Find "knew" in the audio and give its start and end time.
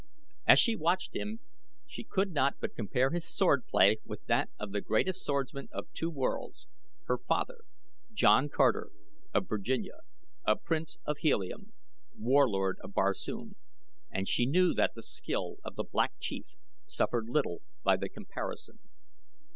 14.47-14.73